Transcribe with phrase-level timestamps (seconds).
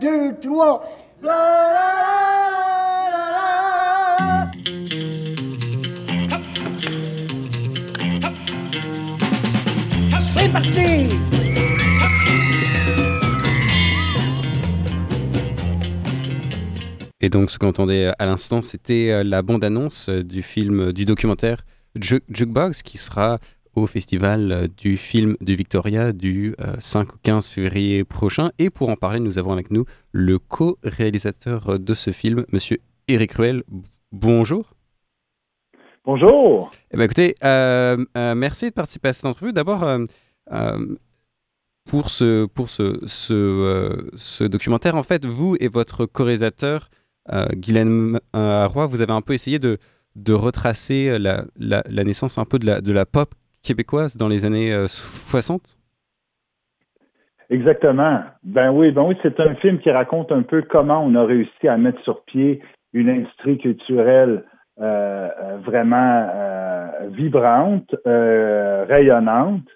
[0.00, 0.82] deux, trois.
[10.20, 11.08] C'est parti!
[17.20, 20.92] Et donc, ce qu'on entendait à l'instant, c'était euh, la bande-annonce euh, du film, euh,
[20.92, 21.64] du documentaire
[21.98, 23.38] Ju- Jukebox, qui sera
[23.74, 28.50] au festival euh, du film de Victoria du euh, 5 au 15 février prochain.
[28.58, 32.78] Et pour en parler, nous avons avec nous le co-réalisateur euh, de ce film, Monsieur
[33.08, 33.62] Eric Ruel.
[34.12, 34.74] Bonjour.
[36.04, 36.70] Bonjour.
[36.92, 39.52] Eh ben, écoutez, euh, euh, merci de participer à cette entrevue.
[39.52, 40.04] D'abord, euh,
[40.52, 40.96] euh,
[41.84, 46.90] pour ce, pour ce, ce, euh, ce documentaire, en fait, vous et votre co-réalisateur,
[47.32, 49.78] euh, Guylaine euh, Roy, vous avez un peu essayé de,
[50.14, 54.28] de retracer la, la, la naissance un peu de la, de la pop québécoise dans
[54.28, 55.76] les années euh, 60.
[57.50, 58.22] Exactement.
[58.42, 61.68] Ben oui, ben oui, c'est un film qui raconte un peu comment on a réussi
[61.68, 64.44] à mettre sur pied une industrie culturelle
[64.80, 69.68] euh, euh, vraiment euh, vibrante, euh, rayonnante,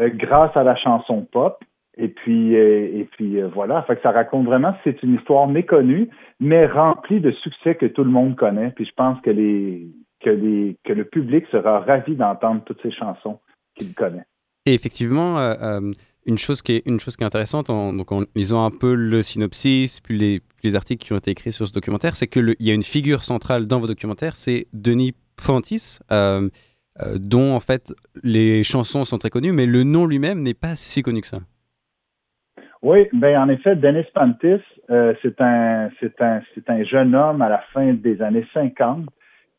[0.00, 1.62] euh, grâce à la chanson pop.
[1.96, 6.66] Et puis, euh, et puis euh, voilà, ça raconte vraiment, c'est une histoire méconnue, mais
[6.66, 8.70] remplie de succès que tout le monde connaît.
[8.70, 9.88] Puis je pense que les
[10.20, 13.38] que les que le public sera ravi d'entendre toutes ces chansons
[13.76, 14.24] qu'il connaît.
[14.66, 15.92] Et effectivement, euh, euh,
[16.26, 18.94] une, chose qui est, une chose qui est intéressante, en, donc en lisant un peu
[18.94, 22.70] le synopsis, puis les, articles qui ont été écrits sur ce documentaire, c'est qu'il y
[22.70, 26.50] a une figure centrale dans vos documentaires, c'est Denis Prentice, euh,
[27.00, 30.74] euh, dont en fait les chansons sont très connues, mais le nom lui-même n'est pas
[30.74, 31.38] si connu que ça.
[32.82, 37.40] Oui, ben en effet, Dennis Pantis, euh, c'est un c'est un c'est un jeune homme
[37.40, 39.06] à la fin des années 50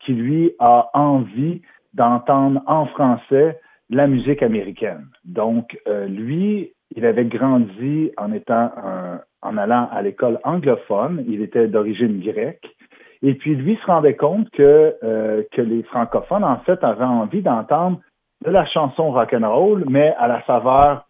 [0.00, 1.62] qui lui a envie
[1.94, 5.06] d'entendre en français la musique américaine.
[5.24, 11.42] Donc euh, lui, il avait grandi en étant un, en allant à l'école anglophone, il
[11.42, 12.68] était d'origine grecque.
[13.22, 17.42] Et puis lui se rendait compte que euh, que les francophones en fait avaient envie
[17.42, 18.00] d'entendre
[18.44, 21.06] de la chanson rock and roll, mais à la saveur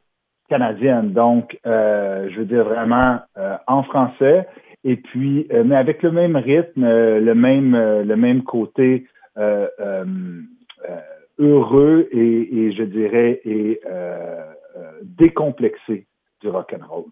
[0.48, 1.12] canadienne.
[1.12, 4.46] Donc, euh, je veux dire vraiment euh, en français,
[4.84, 9.06] et puis, euh, mais avec le même rythme, euh, le même, euh, le même côté
[11.38, 13.80] heureux et, et, je dirais et
[15.02, 16.06] décomplexé
[16.42, 17.04] du rock and roll.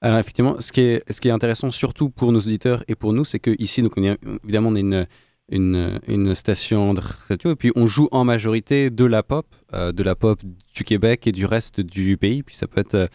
[0.00, 3.12] Alors effectivement, ce qui est, ce qui est intéressant surtout pour nos auditeurs et pour
[3.12, 5.06] nous, c'est que ici, donc évidemment, on est une,
[5.48, 10.02] une, une, station de radio et puis on joue en majorité de la pop, de
[10.02, 10.40] la pop
[10.74, 12.42] du Québec et du reste du pays.
[12.42, 13.08] Puis ça peut être,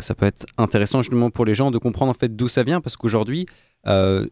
[0.00, 2.80] ça peut être intéressant justement pour les gens de comprendre en fait d'où ça vient
[2.80, 3.46] parce qu'aujourd'hui,
[3.86, 4.26] euh,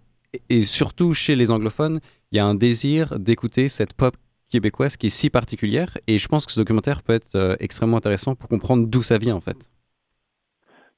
[0.49, 2.01] et surtout chez les anglophones,
[2.31, 4.15] il y a un désir d'écouter cette pop
[4.51, 7.97] québécoise qui est si particulière et je pense que ce documentaire peut être euh, extrêmement
[7.97, 9.69] intéressant pour comprendre d'où ça vient en fait.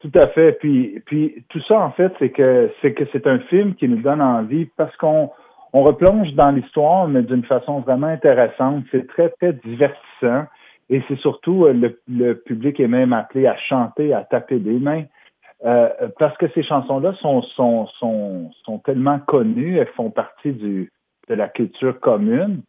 [0.00, 0.52] Tout à fait.
[0.60, 4.00] Puis, puis tout ça, en fait, c'est que c'est que c'est un film qui nous
[4.00, 5.30] donne envie parce qu'on
[5.72, 8.84] on replonge dans l'histoire, mais d'une façon vraiment intéressante.
[8.90, 10.46] C'est très, très divertissant.
[10.90, 15.04] Et c'est surtout le, le, public est même appelé à chanter, à taper des mains.
[15.64, 15.88] Euh,
[16.18, 20.92] parce que ces chansons-là sont, sont, sont, sont tellement connues, elles font partie du,
[21.28, 22.62] de la culture commune.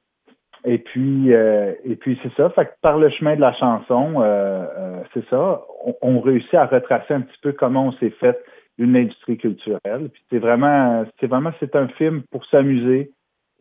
[0.65, 2.49] Et puis, euh, et puis c'est ça.
[2.49, 5.61] Fait que par le chemin de la chanson, euh, euh, c'est ça.
[5.85, 8.37] On, on, réussit à retracer un petit peu comment on s'est fait
[8.77, 10.09] une industrie culturelle.
[10.11, 13.11] Puis c'est vraiment, c'est vraiment, c'est un film pour s'amuser.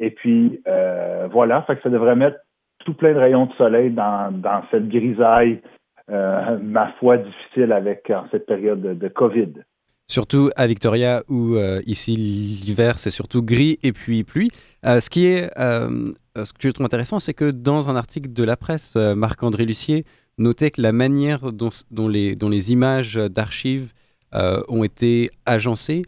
[0.00, 1.62] Et puis euh, voilà.
[1.62, 2.38] Fait que ça devrait mettre
[2.88, 5.60] tout plein de rayons de soleil dans, cette grisaille,
[6.10, 9.52] euh, ma foi, difficile avec cette période de, COVID.
[10.06, 14.48] Surtout à Victoria, où euh, ici l'hiver c'est surtout gris et puis pluie.
[14.86, 18.42] Euh, ce qui est, ce que je trouve intéressant, c'est que dans un article de
[18.42, 20.04] la presse, Marc-André Lucier
[20.38, 23.92] notait que la manière dont les images d'archives
[24.32, 26.04] ont été agencées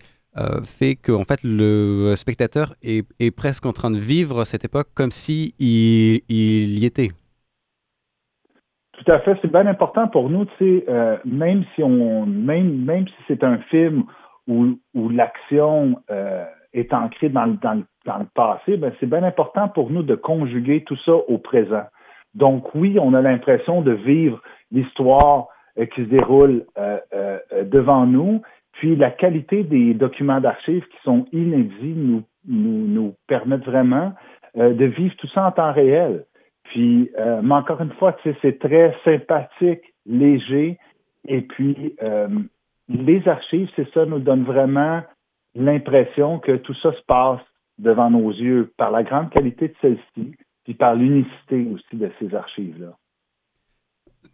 [0.64, 5.10] fait que en fait le spectateur est, presque en train de vivre cette époque comme
[5.10, 7.10] si il, il y était.
[9.04, 13.14] Tout à fait, c'est bien important pour nous, euh, même si on, même, même si
[13.28, 14.04] c'est un film
[14.46, 16.44] où, où l'action euh,
[16.74, 20.84] est ancrée dans, dans, dans le passé, ben c'est bien important pour nous de conjuguer
[20.84, 21.84] tout ça au présent.
[22.34, 25.46] Donc oui, on a l'impression de vivre l'histoire
[25.78, 26.66] euh, qui se déroule
[27.64, 28.42] devant nous,
[28.80, 34.14] puis la qualité des documents d'archives qui sont inédits nous, nous, nous permettent vraiment
[34.56, 36.24] de vivre tout ça en temps réel.
[36.70, 40.78] Puis, euh, mais encore une fois, c'est très sympathique, léger.
[41.26, 42.28] Et puis, euh,
[42.88, 45.02] les archives, c'est ça, nous donne vraiment
[45.54, 47.40] l'impression que tout ça se passe
[47.78, 52.34] devant nos yeux par la grande qualité de celle-ci, puis par l'unicité aussi de ces
[52.34, 52.96] archives-là.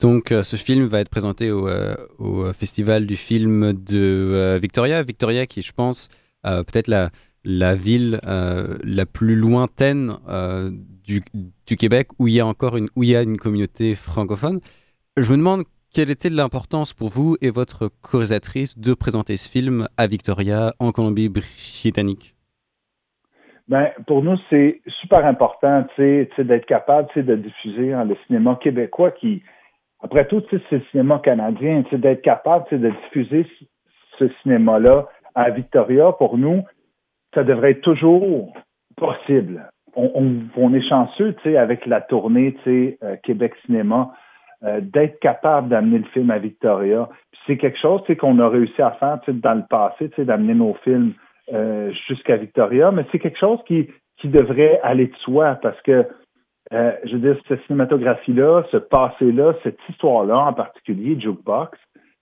[0.01, 1.69] Donc, ce film va être présenté au,
[2.19, 5.03] au, Festival du film de Victoria.
[5.03, 6.09] Victoria, qui, je pense,
[6.43, 10.13] peut-être la, ville la plus lointaine
[11.05, 11.23] du,
[11.77, 14.61] Québec où il y a encore une, où il y a une communauté francophone.
[15.17, 15.65] Je me demande
[15.97, 20.93] quelle était l'importance pour vous et votre co-réalisatrice de présenter ce film à Victoria, en
[20.93, 22.35] Colombie-Britannique?
[23.69, 29.43] Ben, pour nous, c'est super important d'être capable de diffuser hein, le cinéma québécois qui,
[30.03, 33.47] après tout, c'est le cinéma canadien, d'être capable de diffuser
[34.19, 36.63] ce cinéma-là à Victoria, pour nous,
[37.35, 38.53] ça devrait être toujours
[38.97, 39.71] possible.
[39.95, 44.13] On, on, est chanceux avec la tournée euh, Québec Cinéma
[44.63, 47.09] euh, d'être capable d'amener le film à Victoria.
[47.47, 51.13] C'est quelque chose qu'on a réussi à faire dans le passé, d'amener nos films
[51.53, 53.89] euh, jusqu'à Victoria, mais c'est quelque chose qui,
[54.19, 56.07] qui devrait aller de soi parce que,
[56.73, 61.79] euh, je veux dire, cette cinématographie-là, ce passé-là, cette histoire-là en particulier, Jukebox,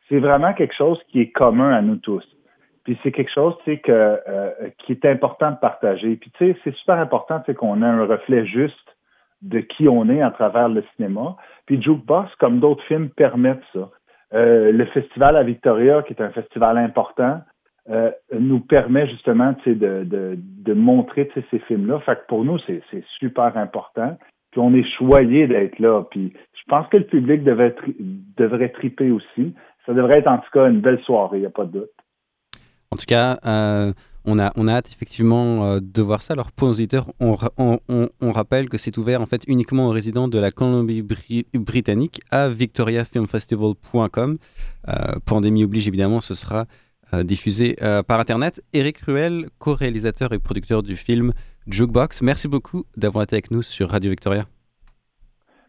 [0.09, 2.25] c'est vraiment quelque chose qui est commun à nous tous.
[2.85, 6.17] Puis c'est quelque chose, que, qui est important de partager.
[6.17, 8.95] Puis tu sais, c'est super important, qu'on ait un reflet juste
[9.41, 11.37] de qui on est à travers le cinéma.
[11.67, 13.91] Puis Jukebox, comme d'autres films, permettent ça.
[14.35, 17.41] Euh, le festival à Victoria, qui est un festival important,
[17.91, 22.01] euh, nous permet justement de, de, de montrer ces films-là.
[22.01, 22.83] Fait que pour nous, c'est
[23.19, 24.17] super important.
[24.55, 26.05] Puis on est choyé d'être là.
[26.13, 29.53] Puis je pense que le public devrait triper aussi.
[29.85, 31.91] Ça devrait être en tout cas une belle soirée, il n'y a pas de doute.
[32.93, 33.93] En tout cas, euh,
[34.25, 36.35] on a, hâte effectivement euh, de voir ça.
[36.35, 40.29] Alors pour nos auditeurs, on, on, rappelle que c'est ouvert en fait uniquement aux résidents
[40.29, 44.39] de la Colombie-Britannique à victoriafilmfestival.com.
[44.87, 44.93] Euh,
[45.27, 46.67] pandémie oblige évidemment, ce sera
[47.13, 47.75] euh, diffusé
[48.07, 48.63] par Internet.
[48.73, 51.33] Eric Ruel, co-réalisateur et producteur du film
[51.67, 54.45] Jukebox, merci beaucoup d'avoir été avec nous sur Radio Victoria.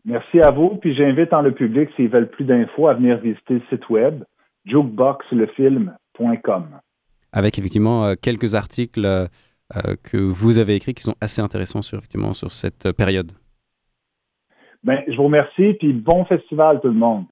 [0.04, 3.56] Merci à vous, puis j'invite en le public, s'ils veulent plus d'infos, à venir visiter
[3.56, 4.24] le site web
[4.66, 6.80] jukeboxlefilm.com
[7.36, 9.28] avec effectivement euh, quelques articles euh,
[9.76, 13.32] euh, que vous avez écrits qui sont assez intéressants sur, effectivement, sur cette période.
[14.84, 17.24] Ben, je vous remercie, puis bon festival tout le monde.